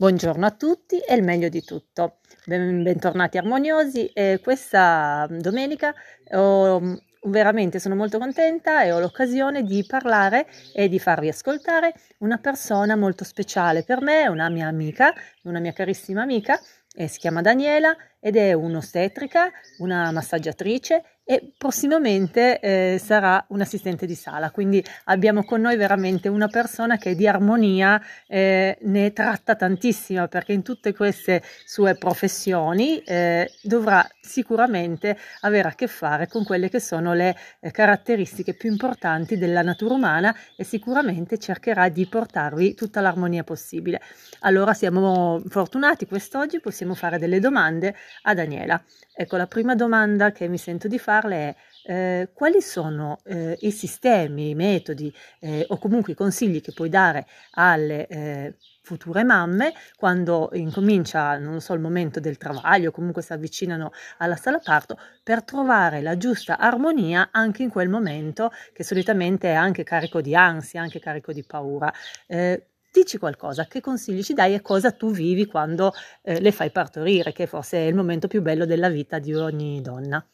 [0.00, 2.20] Buongiorno a tutti e il meglio di tutto.
[2.46, 4.06] bentornati armoniosi.
[4.06, 5.92] E questa domenica
[6.34, 6.80] ho,
[7.22, 12.94] veramente sono molto contenta e ho l'occasione di parlare e di farvi ascoltare una persona
[12.94, 15.12] molto speciale per me, una mia amica,
[15.42, 22.98] una mia carissima amica, si chiama Daniela ed è un'ostetrica, una massaggiatrice e prossimamente eh,
[22.98, 28.00] sarà un assistente di sala, quindi abbiamo con noi veramente una persona che di armonia
[28.26, 35.74] eh, ne tratta tantissimo perché in tutte queste sue professioni eh, dovrà sicuramente avere a
[35.74, 40.64] che fare con quelle che sono le eh, caratteristiche più importanti della natura umana e
[40.64, 44.00] sicuramente cercherà di portarvi tutta l'armonia possibile.
[44.40, 48.82] Allora siamo fortunati quest'oggi, possiamo fare delle domande a Daniela.
[49.14, 51.56] Ecco, la prima domanda che mi sento di farle è
[51.88, 56.88] eh, quali sono eh, i sistemi, i metodi eh, o comunque i consigli che puoi
[56.88, 63.32] dare alle eh, future mamme quando incomincia, non so, il momento del travaglio, comunque si
[63.32, 69.48] avvicinano alla sala parto, per trovare la giusta armonia anche in quel momento che solitamente
[69.48, 71.92] è anche carico di ansia, anche carico di paura.
[72.26, 76.70] Eh, dici qualcosa, che consigli ci dai e cosa tu vivi quando eh, le fai
[76.70, 80.24] partorire, che forse è il momento più bello della vita di ogni donna.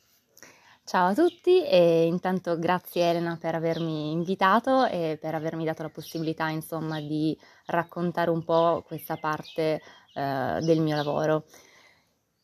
[0.87, 5.89] Ciao a tutti e intanto grazie Elena per avermi invitato e per avermi dato la
[5.89, 7.35] possibilità insomma di
[7.67, 9.81] raccontare un po' questa parte
[10.13, 11.47] eh, del mio lavoro.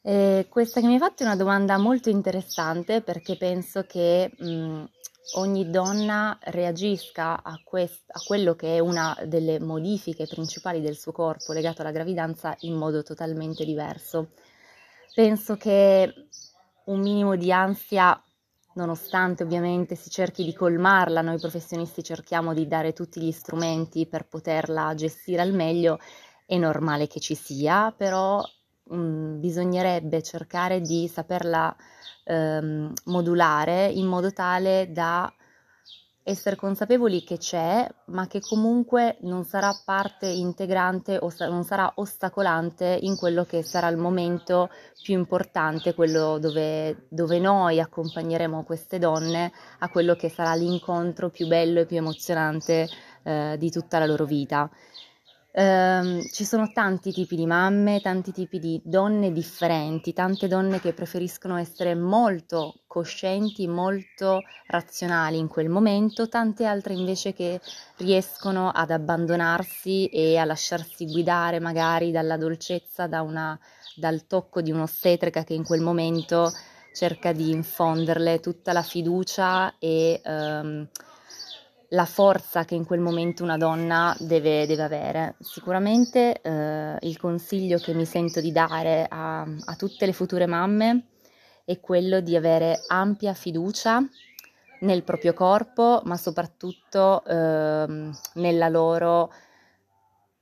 [0.03, 4.85] E questa che mi hai fatto è una domanda molto interessante perché penso che mh,
[5.35, 11.13] ogni donna reagisca a, quest- a, quello che è una delle modifiche principali del suo
[11.13, 14.31] corpo legato alla gravidanza in modo totalmente diverso.
[15.15, 16.13] Penso che
[16.85, 18.21] un minimo di ansia,
[18.75, 24.27] nonostante ovviamente si cerchi di colmarla, noi professionisti cerchiamo di dare tutti gli strumenti per
[24.27, 25.99] poterla gestire al meglio,
[26.47, 28.43] è normale che ci sia, però
[28.91, 31.75] mh, mm, bisognerebbe cercare di saperla
[32.25, 35.33] ehm, modulare in modo tale da
[36.23, 41.91] essere consapevoli che c'è, ma che comunque non sarà parte integrante o sa- non sarà
[41.97, 44.69] ostacolante in quello che sarà il momento
[45.03, 51.47] più importante, quello dove, dove noi accompagneremo queste donne a quello che sarà l'incontro più
[51.47, 52.89] bello e più emozionante
[53.23, 54.71] eh, di tutta la loro vita.
[55.53, 60.93] Um, ci sono tanti tipi di mamme, tanti tipi di donne differenti, tante donne che
[60.93, 67.61] preferiscono essere molto coscienti, molto razionali in quel momento, tante altre invece che
[67.97, 73.59] riescono ad abbandonarsi e a lasciarsi guidare magari dalla dolcezza, da una,
[73.97, 76.53] dal tocco di un'ostetrica che in quel momento
[76.93, 80.89] cerca di infonderle tutta la fiducia e um,
[81.93, 85.35] la forza che in quel momento una donna deve, deve avere.
[85.41, 91.07] Sicuramente eh, il consiglio che mi sento di dare a, a, tutte le future mamme
[91.65, 94.03] è quello di avere ampia fiducia
[94.81, 99.33] nel proprio corpo, ma soprattutto eh, nella, loro,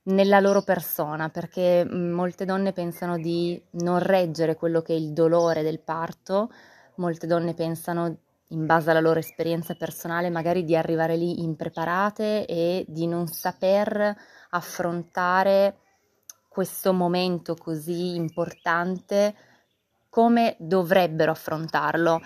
[0.03, 5.13] nella loro persona, perché mm, molte donne pensano di non reggere quello che è il
[5.13, 6.51] dolore del parto,
[6.95, 8.17] molte donne pensano
[8.49, 14.15] in base alla loro esperienza personale, magari di arrivare lì impreparate e di non saper
[14.51, 15.77] affrontare
[16.47, 19.35] questo momento così importante
[20.09, 22.19] come dovrebbero affrontarlo.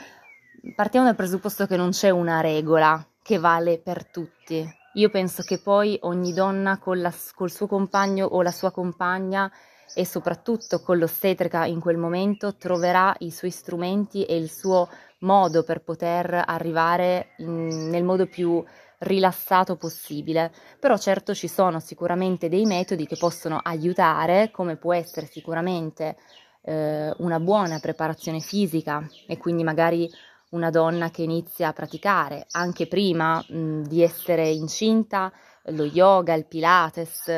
[0.75, 4.65] Partiamo dal presupposto che non c'è una regola che vale per tutti.
[4.93, 9.51] Io penso che poi ogni donna la, col suo compagno o la sua compagna
[9.93, 14.89] e soprattutto con l'ostetrica in quel momento troverà i suoi strumenti e il suo
[15.23, 18.63] modo per poter arrivare in, nel modo più
[18.99, 20.51] rilassato possibile.
[20.79, 26.15] Però certo ci sono sicuramente dei metodi che possono aiutare, come può essere sicuramente
[26.61, 30.09] eh, una buona preparazione fisica e quindi magari
[30.51, 35.31] una donna che inizia a praticare anche prima mh, di essere incinta
[35.67, 37.29] lo yoga, il pilates,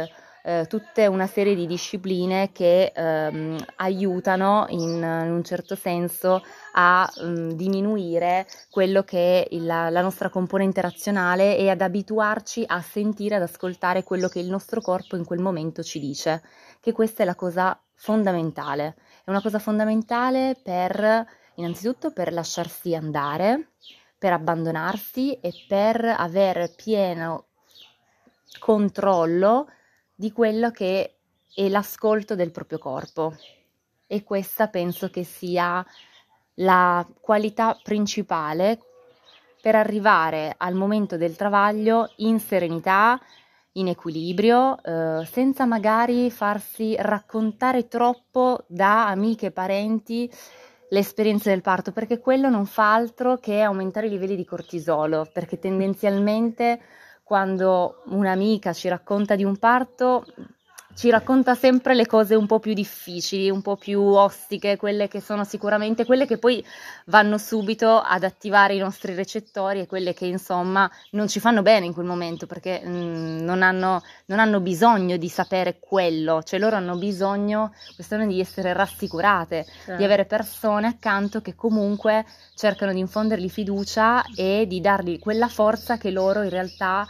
[0.48, 6.44] eh, tutta una serie di discipline che ehm, aiutano in, in, un certo senso
[6.74, 12.80] a um, diminuire quello che è il, la nostra componente razionale e ad abituarci a
[12.82, 16.44] sentire, ad ascoltare quello che il nostro corpo in quel momento ci dice,
[16.80, 18.96] che questa è la cosa fondamentale.
[19.24, 21.26] È una cosa fondamentale per,
[21.56, 23.70] innanzitutto, per lasciarsi andare,
[24.16, 27.46] per abbandonarsi e per avere pieno
[28.60, 29.68] controllo
[30.16, 31.16] di quello che
[31.54, 33.36] è l'ascolto del proprio corpo.
[34.08, 35.86] E questa penso che sia
[36.56, 38.80] la qualità principale
[39.62, 43.20] per arrivare al momento del travaglio in serenità
[43.74, 50.32] in equilibrio, eh, senza magari farsi raccontare troppo da amiche e parenti
[50.90, 55.60] l'esperienza del parto, perché quello non fa altro che aumentare i livelli di cortisolo, perché
[55.60, 56.80] tendenzialmente
[57.26, 60.26] quando un'amica ci racconta di un parto
[60.96, 65.20] ci racconta sempre le cose un po' più difficili, un po' più ostiche, quelle che
[65.20, 66.66] sono sicuramente quelle che poi
[67.08, 71.86] vanno subito ad attivare i nostri recettori e quelle che insomma non ci fanno bene
[71.86, 76.60] in quel momento perché mh, mm, non, hanno, non, hanno, bisogno di sapere quello, cioè
[76.60, 79.96] loro hanno bisogno, questione di essere rassicurate, certo.
[79.98, 82.26] di avere persone accanto che comunque
[82.56, 87.06] cercano di infondergli fiducia e di dargli quella forza che loro in realtà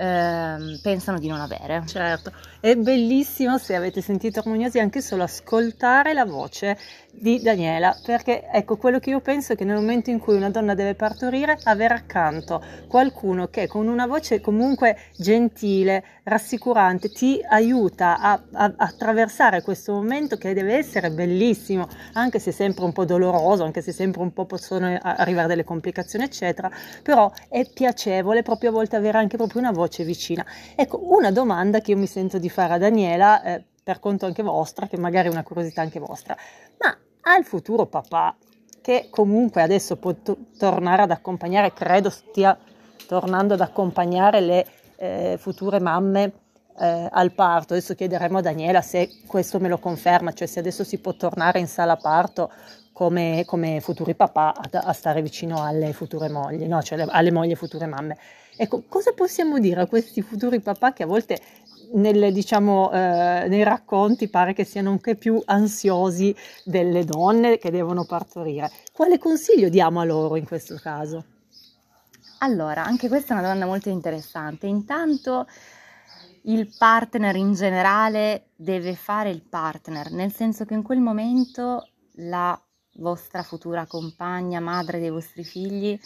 [0.00, 1.82] eh, pensano di non avere.
[1.86, 6.78] Certo, è bellissimo se avete sentito Armoniosi anche solo ascoltare la voce
[7.12, 10.48] di Daniela, perché ecco quello che io penso è che nel momento in cui una
[10.48, 18.20] donna deve partorire, avere accanto qualcuno che con una voce comunque gentile, rassicurante, ti aiuta
[18.20, 23.64] a, a attraversare questo momento che deve essere bellissimo, anche se sempre un po' doloroso,
[23.64, 26.70] anche se sempre un po' possono arrivare delle complicazioni, eccetera,
[27.02, 30.44] però è piacevole proprio a volte avere anche proprio una voce vicina.
[30.74, 34.42] Ecco, una domanda che io mi sento di fare a Daniela, eh, per conto anche
[34.42, 36.36] vostra, che magari è una curiosità anche vostra,
[36.78, 38.36] ma al futuro papà,
[38.80, 42.56] che comunque adesso può to- tornare ad accompagnare, credo stia
[43.06, 44.66] tornando ad accompagnare le
[44.96, 46.32] eh, future mamme
[46.78, 47.74] eh, al parto.
[47.74, 51.58] Adesso chiederemo a Daniela se questo me lo conferma, cioè se adesso si può tornare
[51.58, 52.50] in sala parto
[52.92, 56.82] come, come futuri papà a, a, stare vicino alle future mogli, no?
[56.82, 58.16] cioè alle, alle mogli e future mamme.
[58.62, 61.40] Ecco, cosa possiamo dire a questi futuri papà che a volte
[61.94, 68.04] nelle, diciamo, eh, nei racconti pare che siano anche più ansiosi delle donne che devono
[68.04, 68.70] partorire.
[68.92, 71.24] Quale consiglio diamo a loro in questo caso?
[72.40, 74.66] Allora, anche questa è una domanda molto interessante.
[74.66, 75.46] Intanto
[76.42, 82.62] il partner in generale deve fare il partner, nel senso che in quel momento la
[82.96, 85.98] vostra futura compagna, madre dei vostri figli,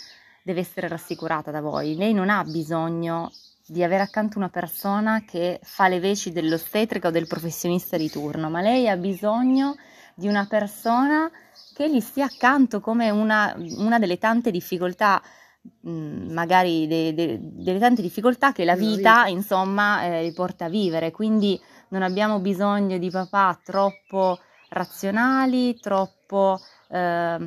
[0.44, 1.96] deve essere rassicurata da voi.
[1.96, 3.32] Lei non ha bisogno
[3.66, 8.50] di avere accanto una persona che fa le veci dell'ostetrica o del professionista di turno,
[8.50, 9.76] ma lei ha bisogno
[10.14, 11.30] di una persona
[11.74, 15.22] che gli stia accanto come una, una delle tante difficoltà
[15.88, 21.10] mm, magari de, de, delle tante difficoltà che la vita, insomma, eh, porta a vivere.
[21.10, 21.58] Quindi
[21.88, 24.38] non abbiamo bisogno di papà troppo
[24.68, 26.60] razionali, troppo
[26.90, 27.38] eh,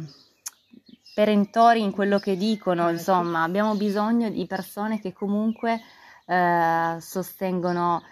[1.17, 2.95] perentori in quello che dicono, certo.
[2.95, 5.81] insomma, abbiamo bisogno di persone che comunque
[6.27, 8.03] eh, sostengono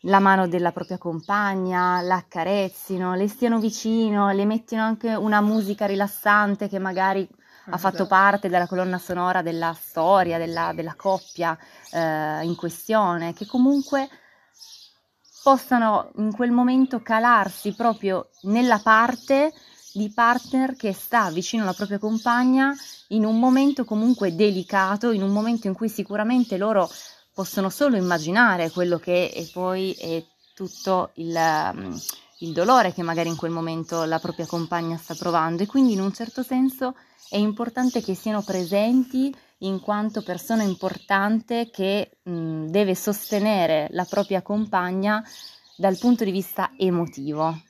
[0.00, 5.86] la mano della propria compagna, la accarezzino, le stiano vicino, le mettono anche una musica
[5.86, 7.28] rilassante che magari
[7.70, 11.56] ha fatto parte della colonna sonora della storia, della, della coppia
[11.92, 14.08] eh, in questione, che comunque
[15.44, 19.52] possano in quel momento calarsi proprio nella parte
[19.96, 22.74] di partner che sta vicino alla propria compagna
[23.08, 26.90] in un momento comunque delicato, in un momento in cui sicuramente loro
[27.32, 30.22] possono solo immaginare quello che è poi è
[30.54, 31.94] tutto il, mm,
[32.40, 36.00] il dolore che magari in quel momento la propria compagna sta provando e quindi in
[36.00, 36.94] un certo senso
[37.30, 44.04] è importante che siano presenti in quanto persona importante che mh, mm, deve sostenere la
[44.04, 45.24] propria compagna
[45.74, 47.65] dal punto di vista emotivo.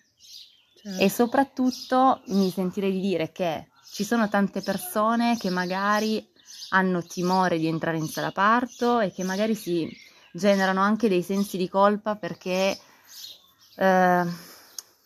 [0.99, 6.25] E soprattutto mi sentirei di dire che ci sono tante persone che magari
[6.71, 9.89] hanno timore di entrare in sala parto e che magari si
[10.33, 12.79] generano anche dei sensi di colpa perché
[13.77, 14.25] eh,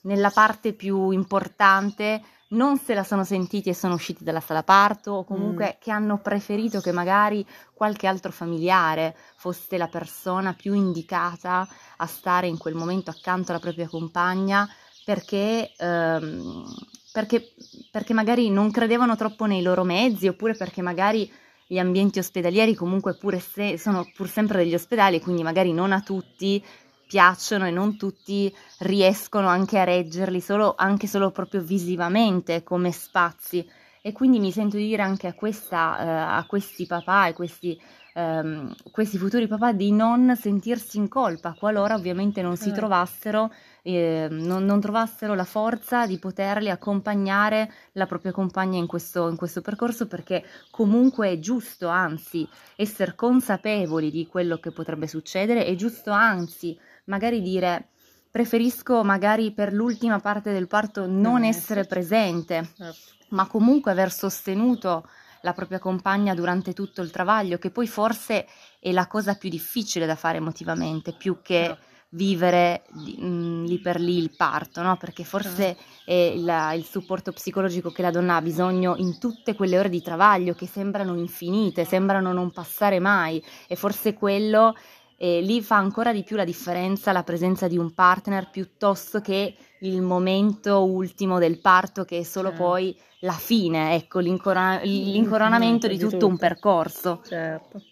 [0.03, 5.13] nella parte più importante non se la sono sentiti e sono usciti dalla sala parto
[5.13, 5.81] o comunque mm.
[5.81, 12.49] che hanno preferito che magari qualche altro familiare fosse la persona più indicata a stare
[12.49, 14.69] in quel momento accanto alla propria compagna
[15.11, 16.65] perché ehm,
[17.13, 17.53] perché,
[17.91, 21.29] perché magari non credevano troppo nei loro mezzi oppure perché magari
[21.67, 26.01] gli ambienti ospedalieri comunque pure se, sono pur sempre degli ospedali, quindi magari non a
[26.01, 26.65] tutti
[27.09, 33.69] piacciono e non tutti riescono anche a reggerli, solo, anche solo proprio visivamente come spazi.
[34.03, 37.79] E quindi mi sento di dire anche a, questa, eh, a questi papà e questi,
[38.15, 43.51] ehm, questi futuri papà di non sentirsi in colpa qualora ovviamente non si trovassero
[43.83, 49.37] eh, non, non, trovassero la forza di poterli accompagnare la propria compagna in questo, in
[49.37, 55.75] questo percorso perché comunque è giusto anzi essere consapevoli di quello che potrebbe succedere, è
[55.75, 57.89] giusto anzi magari dire
[58.31, 62.97] preferisco magari per l'ultima parte del parto non essere presente, certo.
[63.31, 65.09] ma comunque aver sostenuto
[65.43, 68.47] la propria compagna durante tutto il travaglio, che poi forse
[68.79, 71.77] è la cosa più difficile da fare emotivamente, più che
[72.11, 74.97] vivere mh, mm, lì per lì il parto, no?
[74.97, 79.79] Perché forse è il, il supporto psicologico che la donna ha bisogno in tutte quelle
[79.79, 84.75] ore di travaglio che sembrano infinite, sembrano non passare mai, e forse quello
[85.23, 89.55] e lì fa ancora di più la differenza la presenza di un partner piuttosto che
[89.81, 92.65] il momento ultimo del parto che è solo certo.
[92.65, 97.21] poi la fine, ecco, l'incorona- l'incoronamento di tutto, un percorso.
[97.23, 97.83] Certo.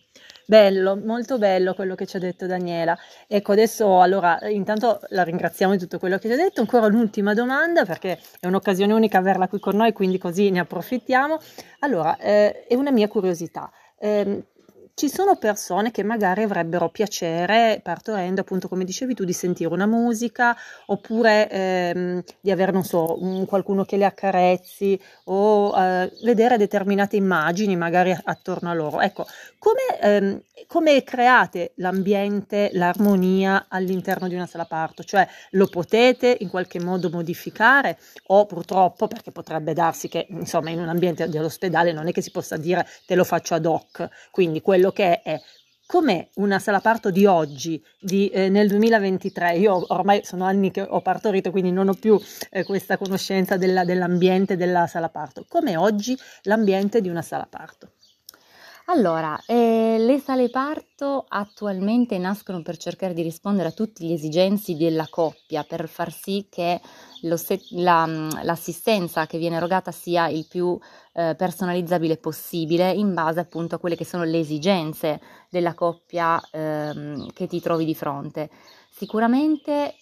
[0.51, 2.97] Bello, molto bello quello che ci ha detto Daniela.
[3.27, 6.63] Ecco, adesso allora intanto la ringraziamo di tutto quello che ci ha detto.
[6.63, 11.37] Ancora un'ultima domanda perché è un'occasione unica averla qui con noi, quindi così ne approfittiamo.
[11.81, 13.71] Allora, eh, è una mia curiosità.
[13.99, 14.45] Eh,
[14.99, 19.87] ci sono persone che magari avrebbero piacere, partorendo, appunto, come dicevi tu, di sentire una
[19.87, 26.57] musica oppure ehm, di avere, non so, un, qualcuno che le accarezzi o eh, vedere
[26.57, 29.01] determinate immagini magari attorno a loro.
[29.01, 29.25] Ecco,
[29.59, 35.05] come, ehm, come create l'ambiente, l'armonia all'interno di una sala parto?
[35.05, 40.81] Cioè, lo potete in qualche modo modificare o purtroppo, perché potrebbe darsi che, insomma, in
[40.81, 44.61] un ambiente dell'ospedale non è che si possa dire te lo faccio ad hoc, quindi
[44.61, 45.41] quello quello che è
[45.87, 49.57] com'è una sala parto di oggi, di, eh, nel 2023?
[49.57, 53.85] Io ormai sono anni che ho partorito, quindi non ho più eh, questa conoscenza della,
[53.85, 55.45] dell'ambiente della sala parto.
[55.49, 57.93] Com'è oggi l'ambiente di una sala parto?
[58.91, 64.75] Allora, eh, le sale parto attualmente nascono per cercare di rispondere a tutte le esigenze
[64.77, 66.81] della coppia, per far sì che
[67.37, 68.07] se- la,
[68.45, 70.79] l'assistenza che viene erogata sia il più
[71.13, 77.31] eh, personalizzabile possibile in base appunto a quelle che sono le esigenze della coppia ehm,
[77.35, 78.49] che ti trovi di fronte.
[78.91, 79.97] Sicuramente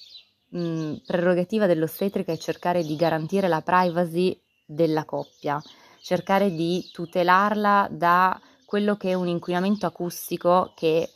[0.51, 5.61] mh, prerogativa dell'ostetrica è cercare di garantire la privacy della coppia,
[6.01, 11.09] cercare di tutelarla da quello che è un inquinamento acustico che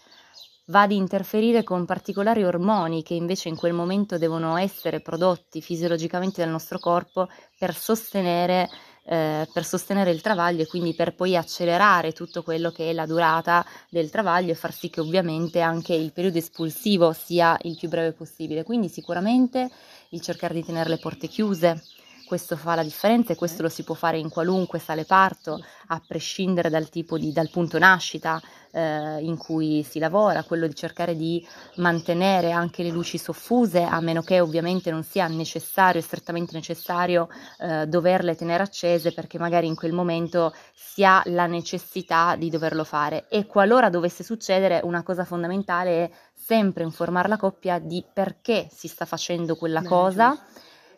[0.71, 6.43] va ad interferire con particolari ormoni che invece in quel momento devono essere prodotti fisiologicamente
[6.43, 7.29] dal nostro corpo
[7.59, 8.69] per sostenere,
[9.05, 13.07] eh, per sostenere il travaglio e quindi per poi accelerare tutto quello che è la
[13.07, 17.89] durata del travaglio e far sì che ovviamente anche il periodo espulsivo sia il più
[17.89, 18.63] breve possibile.
[18.63, 19.69] Quindi sicuramente
[20.11, 21.83] il cercare di tenere le porte chiuse,
[22.31, 26.01] questo fa la differenza e questo lo si può fare in qualunque sale parto, a
[26.07, 31.17] prescindere dal tipo di, dal punto nascita eh, in cui si lavora, quello di cercare
[31.17, 31.45] di
[31.79, 37.89] mantenere anche le luci soffuse, a meno che ovviamente non sia necessario, strettamente necessario, eh,
[37.89, 43.27] doverle tenere accese perché magari in quel momento si ha la necessità di doverlo fare.
[43.29, 48.87] E qualora dovesse succedere, una cosa fondamentale è sempre informare la coppia di perché si
[48.87, 50.39] sta facendo quella cosa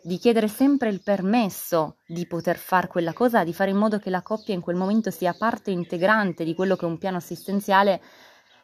[0.03, 4.09] di chiedere sempre il permesso di poter fare quella cosa, di fare in modo che
[4.09, 8.01] la coppia in quel momento sia parte integrante di quello che è un piano assistenziale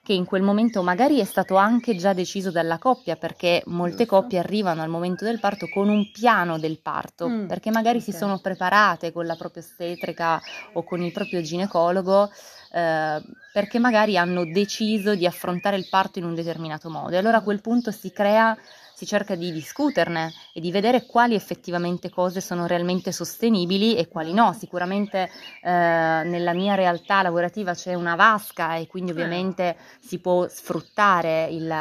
[0.01, 4.39] che in quel momento magari è stato anche già deciso dalla coppia, perché molte coppie
[4.39, 8.11] arrivano al momento del parto con un piano del parto, mm, perché magari okay.
[8.11, 10.41] si sono preparate con la propria ostetrica
[10.73, 12.29] o con il proprio ginecologo,
[12.71, 13.21] eh,
[13.53, 17.11] perché magari hanno deciso di affrontare il parto in un determinato modo.
[17.11, 18.57] E allora a quel punto si crea
[18.99, 24.33] si cerca di discuterne e di vedere quali effettivamente cose sono realmente sostenibili e quali
[24.33, 24.51] no.
[24.51, 25.29] Sicuramente
[25.63, 31.73] eh, nella mia realtà lavorativa c'è una vasca e quindi ovviamente si può sfruttare il,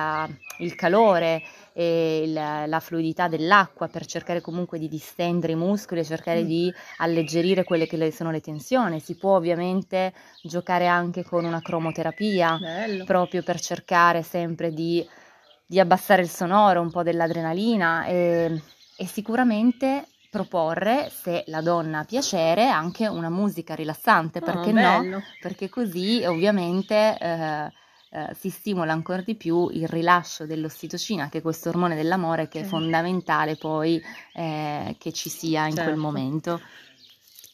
[0.59, 6.05] il calore e il, la fluidità dell'acqua per cercare comunque di distendere i muscoli e
[6.05, 6.47] cercare mm.
[6.47, 9.01] di alleggerire quelle che sono le tensioni.
[9.01, 13.05] Si può ovviamente giocare anche con una cromoterapia Bello.
[13.05, 15.05] proprio per cercare sempre di
[15.71, 18.63] di abbassare il sonoro, un po' dell'adrenalina e,
[18.97, 25.23] e sicuramente proporre, se la donna ha piacere, anche una musica rilassante, perché oh, no?
[25.43, 27.71] Perché così ovviamente eh,
[28.11, 32.61] eh, si stimola ancora di più il rilascio dell'ossitocina, che è questo ormone dell'amore che
[32.61, 35.91] è fondamentale poi eh, che ci sia in certo.
[35.91, 36.61] quel momento.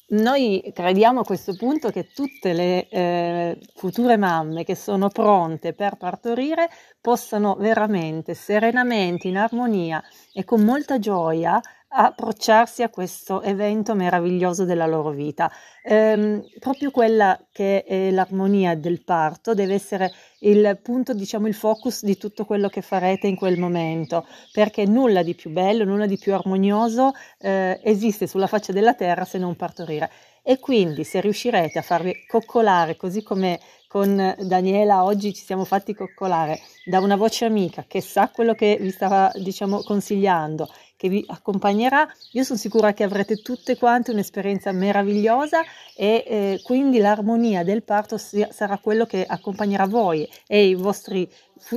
[0.06, 5.96] Noi crediamo a questo punto che tutte le eh, future mamme che sono pronte per
[5.96, 6.68] partorire
[7.00, 11.58] possano veramente serenamente, in armonia e con molta gioia
[11.96, 15.50] approcciarsi a questo evento meraviglioso della loro vita.
[15.82, 22.04] Ehm, proprio quella che è l'armonia del parto deve essere il punto, diciamo, il focus
[22.04, 26.18] di tutto quello che farete in quel momento, perché nulla di più bello, nulla di
[26.18, 30.10] più armonioso eh, esiste sulla faccia della terra se non partorire.
[30.46, 33.58] E quindi se riuscirete a farvi coccolare così come
[33.88, 38.76] con Daniela oggi ci siamo fatti coccolare da una voce amica che sa quello che
[38.78, 42.06] vi stava diciamo consigliando che vi accompagnerà.
[42.32, 45.62] Io sono sicura che avrete tutte quante un'esperienza meravigliosa
[45.96, 51.28] e eh, quindi l'armonia del parto sia, sarà quello che accompagnerà voi e i vostri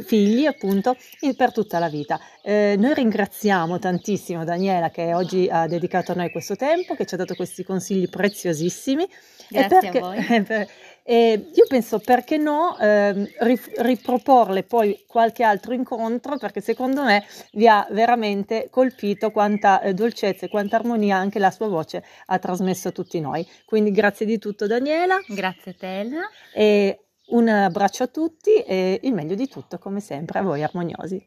[0.03, 0.96] figli appunto
[1.36, 2.20] per tutta la vita.
[2.41, 7.15] Eh, noi ringraziamo tantissimo Daniela che oggi ha dedicato a noi questo tempo, che ci
[7.15, 9.08] ha dato questi consigli preziosissimi.
[9.50, 10.67] Grazie perché, a voi.
[11.10, 13.34] E io penso perché no eh,
[13.77, 20.46] riproporle poi qualche altro incontro perché secondo me vi ha veramente colpito quanta eh, dolcezza
[20.46, 23.48] e quanta armonia anche la sua voce ha trasmesso a tutti noi.
[23.63, 25.17] Quindi grazie di tutto Daniela.
[25.29, 26.29] Grazie a te Elena.
[26.53, 31.25] E un abbraccio a tutti e il meglio di tutto come sempre a voi armoniosi.